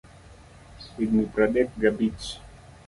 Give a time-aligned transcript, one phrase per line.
[0.93, 2.25] Higni pradek ga abich.